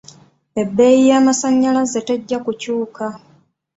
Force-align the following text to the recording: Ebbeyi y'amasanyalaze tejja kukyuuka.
Ebbeyi 0.61 1.01
y'amasanyalaze 1.09 1.99
tejja 2.07 2.37
kukyuuka. 2.45 3.05